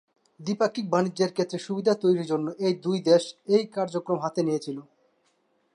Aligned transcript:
দ্বিপাক্ষিক 0.39 0.85
বাণিজ্যের 0.89 1.31
ক্ষেত্রে 1.33 1.57
সুবিধা 1.59 1.93
তৈরির 2.01 2.29
জন্য 2.31 2.47
এই 2.65 2.73
দুই 2.83 2.97
দেশ 3.01 3.23
এই 3.55 3.63
কার্যক্রম 3.75 4.17
হাতে 4.19 4.41
নিয়েছিল। 4.43 4.77